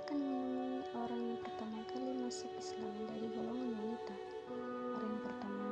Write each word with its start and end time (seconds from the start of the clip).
akan 0.00 0.16
menemui 0.16 0.80
orang 0.96 1.22
yang 1.28 1.40
pertama 1.44 1.84
kali 1.92 2.16
masuk 2.24 2.48
Islam 2.56 2.94
dari 3.04 3.28
golongan 3.36 3.68
wanita. 3.76 4.16
Orang 4.96 5.10
yang 5.12 5.24
pertama, 5.28 5.66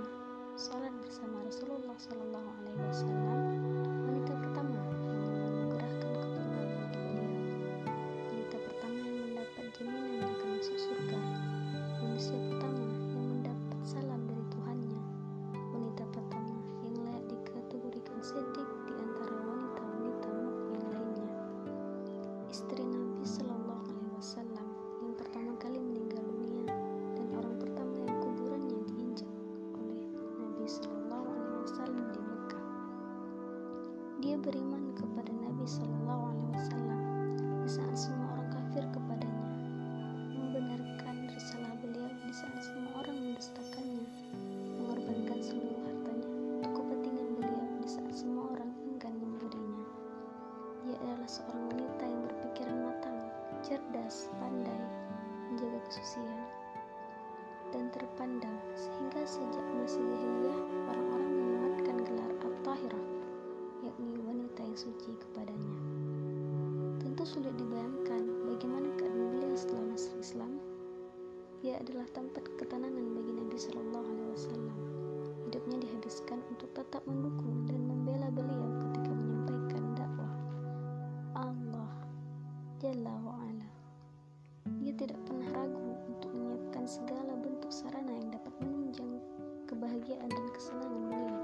salat 0.53 0.93
bersama 1.01 1.41
Rasulullah 1.49 1.97
Shallallahu 1.97 2.49
Alaihi 2.61 2.77
Wasallam. 2.77 3.41
Wanita 4.05 4.33
pertama 4.37 4.77
yang 4.77 5.01
mengerahkan 5.65 6.11
keturunan 6.13 6.45
bagi 6.61 6.85
beliau. 6.93 7.33
Wanita 8.29 8.57
pertama 8.69 8.99
yang 9.01 9.19
mendapat 9.33 9.65
jaminan 9.81 10.21
akan 10.29 10.49
masuk 10.61 10.77
surga. 10.77 11.21
Manusia 12.05 12.39
pertama 12.53 12.83
yang 12.85 13.27
mendapat 13.33 13.81
salam 13.81 14.21
dari 14.29 14.45
Tuhannya. 14.53 15.03
Wanita 15.73 16.05
pertama 16.13 16.57
yang 16.85 16.97
layak 17.01 17.25
dikategorikan 17.33 18.19
sedik 18.21 18.68
Beriman 34.39 34.95
kepada 34.95 35.35
Nabi 35.35 35.67
Shallallahu 35.67 36.31
Alaihi 36.31 36.51
Wasallam 36.55 37.01
di 37.59 37.69
saat 37.75 37.97
semua 37.99 38.39
orang 38.39 38.49
kafir 38.55 38.87
kepadanya, 38.95 39.51
membenarkan 40.31 41.27
risalah 41.27 41.75
beliau 41.83 42.07
di 42.23 42.31
saat 42.31 42.63
semua 42.63 43.03
orang 43.03 43.19
mendustakannya, 43.19 44.07
mengorbankan 44.79 45.39
seluruh 45.43 45.83
hartanya 45.83 46.29
untuk 46.55 46.71
kepentingan 46.71 47.29
beliau 47.35 47.67
di 47.83 47.89
saat 47.91 48.15
semua 48.15 48.45
orang 48.55 48.71
enggan 48.87 49.15
memberinya. 49.19 49.85
Dia 50.87 50.97
adalah 51.03 51.27
seorang 51.27 51.65
wanita 51.75 52.05
yang 52.07 52.23
berpikiran 52.31 52.79
matang, 52.79 53.19
cerdas, 53.67 54.31
pandai, 54.39 54.83
menjaga 55.51 55.83
kesucian, 55.91 56.41
dan 57.75 57.91
terpandang 57.91 58.59
sehingga 58.79 59.19
sejak 59.27 59.67
masih 59.83 59.99
jahiliyah 59.99 60.63
orang-orang 60.95 61.28
suci 64.79 65.11
kepadanya. 65.11 65.75
Tentu 67.03 67.27
sulit 67.27 67.51
dibayangkan 67.59 68.23
bagaimana 68.47 68.87
keadaan 68.95 69.35
beliau 69.35 69.59
setelah 69.59 69.91
masuk 69.91 70.15
Islam. 70.23 70.55
Ia 71.67 71.83
adalah 71.83 72.07
tempat 72.15 72.47
ketenangan 72.55 73.07
bagi 73.11 73.33
Nabi 73.35 73.59
Shallallahu 73.59 74.07
Alaihi 74.07 74.31
Wasallam. 74.39 74.79
Hidupnya 75.51 75.83
dihabiskan 75.83 76.39
untuk 76.55 76.71
tetap 76.79 77.03
mendukung 77.11 77.67
dan 77.67 77.91
membela 77.91 78.31
beliau 78.31 78.71
ketika 78.87 79.11
menyampaikan 79.11 79.83
dakwah 79.99 80.33
Allah 81.35 81.91
Jalla 82.79 83.19
wa'ala. 83.27 83.69
Ia 84.79 84.95
tidak 84.95 85.19
pernah 85.27 85.51
ragu 85.59 85.91
untuk 86.07 86.31
menyiapkan 86.31 86.87
segala 86.87 87.35
bentuk 87.35 87.75
sarana 87.75 88.15
yang 88.15 88.31
dapat 88.31 88.55
menunjang 88.63 89.19
kebahagiaan 89.67 90.31
dan 90.31 90.47
kesenangan 90.55 91.03
beliau. 91.11 91.39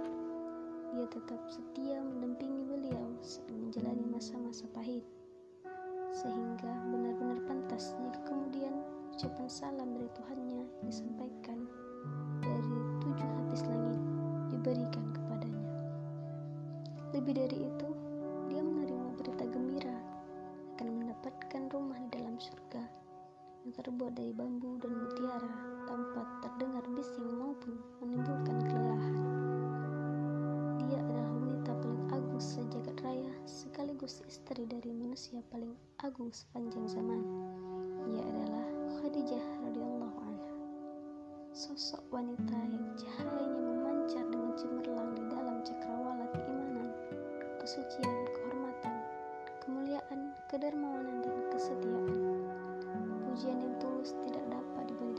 Ia 0.95 1.07
tetap 1.11 1.43
setia 1.51 1.99
mendampingi 1.99 2.54
saat 3.25 3.49
menjalani 3.49 4.05
masa-masa 4.13 4.69
pahit, 4.77 5.01
sehingga 6.13 6.69
benar-benar 6.93 7.41
pantas 7.49 7.97
jika 7.97 8.21
kemudian 8.29 8.85
ucapan 9.17 9.49
salam 9.49 9.97
dari 9.97 10.13
Tuhannya 10.13 10.63
disampaikan 10.85 11.65
dari 12.45 12.77
tujuh 13.01 13.25
lapis 13.25 13.65
langit 13.65 14.01
diberikan 14.53 15.09
kepadanya. 15.17 15.73
Lebih 17.17 17.33
dari 17.33 17.59
itu, 17.65 17.89
dia 18.53 18.61
menerima 18.61 19.09
berita 19.17 19.45
gembira 19.49 19.97
akan 20.77 20.89
mendapatkan 20.93 21.63
rumah 21.73 21.97
di 22.05 22.09
dalam 22.13 22.37
surga 22.37 22.85
yang 23.65 23.73
terbuat 23.73 24.13
dari 24.13 24.37
bambu 24.37 24.77
dan 24.85 24.93
mutiara 24.93 25.53
tanpa 25.89 26.45
terdengar 26.45 26.85
bising 26.93 27.41
maupun 27.41 27.81
paling 35.55 35.79
agung 36.03 36.35
sepanjang 36.35 36.83
zaman. 36.91 37.23
Ia 38.11 38.27
adalah 38.27 38.67
Khadijah 38.99 39.47
radhiyallahu 39.63 40.19
anha. 40.27 40.55
Sosok 41.55 42.03
wanita 42.11 42.59
yang 42.59 42.83
cahayanya 42.99 43.63
memancar 43.63 44.27
dengan 44.35 44.51
cemerlang 44.59 45.15
di 45.15 45.23
dalam 45.31 45.63
cakrawala 45.63 46.27
keimanan, 46.35 46.91
kesucian, 47.63 48.19
kehormatan, 48.35 48.99
kemuliaan, 49.63 50.35
kedermawanan, 50.51 51.23
dan 51.23 51.39
kesetiaan. 51.55 52.19
Pujian 53.31 53.63
yang 53.63 53.79
tulus 53.79 54.11
tidak 54.27 54.59
dapat 54.59 54.91
dibeli 54.91 55.14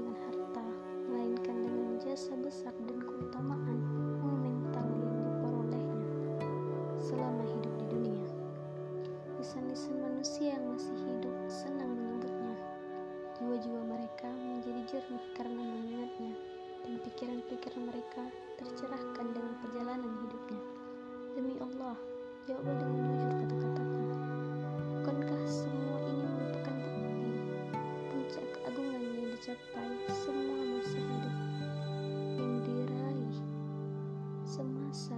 tercerahkan 18.76 19.32
dengan 19.32 19.56
perjalanan 19.64 20.12
hidupnya. 20.20 20.60
Demi 21.32 21.56
Allah, 21.64 21.96
jawablah 22.44 22.76
dengan 22.76 23.08
jujur 23.08 23.32
kata-kataku. 23.40 24.00
Bukankah 25.00 25.42
semua 25.48 25.96
ini 26.04 26.24
merupakan 26.28 26.76
bukti 26.84 27.32
puncak 28.12 28.46
keagungan 28.52 29.00
yang 29.00 29.28
dicapai 29.32 29.96
semua 30.12 30.60
masa 30.76 31.00
hidup 31.00 31.36
yang 32.36 32.54
diraih 32.68 33.38
semasa 34.44 35.16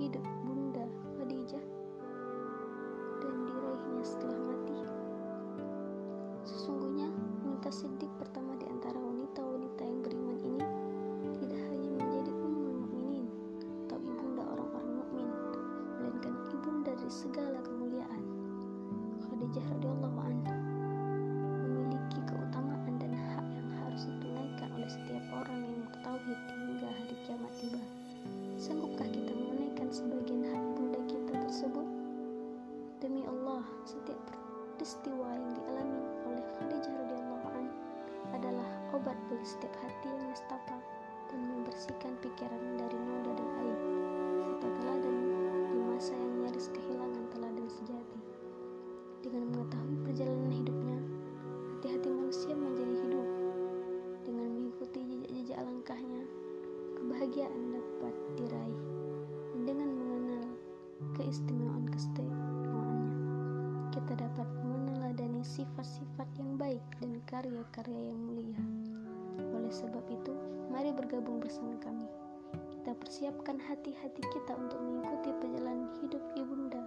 hidup 0.00 0.24
Bunda 0.48 0.88
Khadijah 1.20 1.64
dan 3.20 3.34
diraihnya 3.44 4.04
setelah 4.08 4.40
mati? 4.40 4.80
Sesungguhnya, 6.48 7.12
wanita 7.44 7.68
siddiq 7.68 8.08
segala 17.20 17.60
kemuliaan. 17.60 18.24
Khadijah 19.28 19.60
radhiyallahu 19.76 20.18
anha 20.24 20.56
memiliki 21.68 22.16
keutamaan 22.24 22.96
dan 22.96 23.12
hak 23.12 23.44
yang 23.52 23.68
harus 23.76 24.08
ditunaikan 24.08 24.72
oleh 24.72 24.88
setiap 24.88 25.20
orang 25.36 25.68
yang 25.68 25.84
bertauhid 25.84 26.40
hingga 26.48 26.88
hari 26.88 27.14
kiamat 27.28 27.52
tiba. 27.60 27.82
Sanggupkah 28.56 29.04
kita 29.04 29.36
menunaikan 29.36 29.92
sebagian 29.92 30.48
hak 30.48 30.64
bunda 30.72 31.00
kita 31.12 31.32
tersebut? 31.44 31.88
Demi 33.04 33.20
Allah, 33.28 33.68
setiap 33.84 34.20
peristiwa 34.80 35.28
yang 35.28 35.52
dialami 35.60 36.00
oleh 36.24 36.44
Khadijah 36.56 36.94
radhiyallahu 37.04 37.48
anha 37.52 37.76
adalah 38.32 38.68
obat 38.96 39.18
bagi 39.28 39.44
setiap 39.44 39.76
hati 39.84 40.08
kebahagiaan 57.40 57.72
dapat 57.72 58.14
diraih. 58.36 58.82
Dengan 59.64 59.88
mengenal 59.96 60.44
keistimewaan-keistimewaannya, 61.16 63.16
kita 63.96 64.12
dapat 64.20 64.44
meneladani 64.60 65.40
sifat-sifat 65.40 66.28
yang 66.36 66.60
baik 66.60 66.84
dan 67.00 67.16
karya-karya 67.24 68.12
yang 68.12 68.20
mulia. 68.20 68.60
Oleh 69.56 69.72
sebab 69.72 70.04
itu, 70.12 70.36
mari 70.68 70.92
bergabung 70.92 71.40
bersama 71.40 71.80
kami. 71.80 72.04
Kita 72.76 72.92
persiapkan 72.92 73.56
hati-hati 73.56 74.20
kita 74.20 74.52
untuk 74.60 74.76
mengikuti 74.76 75.32
perjalanan 75.40 75.88
hidup 76.04 76.20
ibunda 76.36 76.84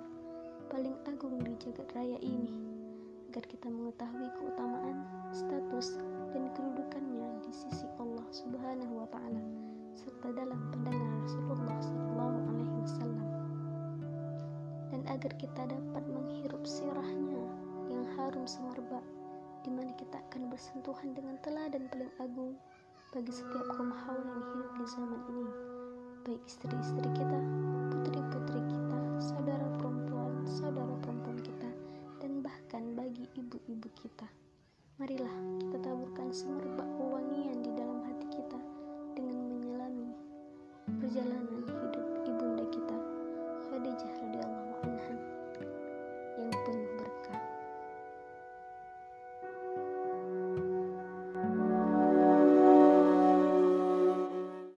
paling 0.69 0.93
agung 1.09 1.41
di 1.41 1.57
jagat 1.61 1.89
raya 1.97 2.17
ini, 2.21 2.53
agar 3.29 3.45
kita 3.49 3.73
mengetahui 3.73 4.29
keutamaan, 4.37 5.01
status, 5.33 5.97
dan 6.29 6.45
kedudukannya 6.53 7.41
di 7.41 7.51
sisi 7.53 7.85
Allah 7.97 8.25
Subhanahu 8.33 9.01
wa 9.01 9.07
Ta'ala, 9.09 9.41
serta 10.03 10.35
dalam 10.35 10.59
pandangan 10.67 11.23
Rasulullah 11.23 11.79
Sallallahu 11.79 12.37
Alaihi 12.51 12.75
Wasallam, 12.83 13.29
dan 14.91 15.01
agar 15.07 15.31
kita 15.39 15.63
dapat 15.63 16.03
menghirup 16.11 16.63
sirahnya 16.67 17.43
yang 17.87 18.03
harum 18.19 18.43
semerbak, 18.43 19.05
di 19.63 19.71
mana 19.71 19.95
kita 19.95 20.19
akan 20.27 20.51
bersentuhan 20.51 21.15
dengan 21.15 21.39
teladan 21.39 21.87
paling 21.87 22.11
agung 22.19 22.59
bagi 23.15 23.31
setiap 23.31 23.63
kaum 23.79 23.95
hawa 23.95 24.19
yang 24.19 24.43
hidup 24.51 24.71
di 24.75 24.85
zaman 24.91 25.21
ini, 25.31 25.47
baik 26.27 26.41
istri-istri 26.51 27.07
kita, 27.15 27.39
putri-putri 27.95 28.59
kita, 28.59 28.99
saudara 29.23 29.67
perempuan, 29.79 30.43
saudara 30.43 30.93
perempuan 30.99 31.39
kita, 31.39 31.69
dan 32.19 32.43
bahkan 32.43 32.91
bagi 32.91 33.23
ibu-ibu 33.39 33.87
kita. 33.95 34.27
Marilah 34.99 35.31